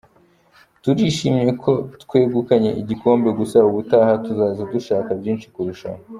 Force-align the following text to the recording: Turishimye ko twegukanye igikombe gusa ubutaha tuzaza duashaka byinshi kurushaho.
Turishimye 0.83 1.51
ko 1.63 1.71
twegukanye 2.03 2.69
igikombe 2.81 3.29
gusa 3.39 3.57
ubutaha 3.69 4.11
tuzaza 4.23 4.61
duashaka 4.69 5.09
byinshi 5.19 5.47
kurushaho. 5.55 6.01